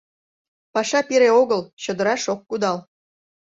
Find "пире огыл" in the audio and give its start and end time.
1.07-1.61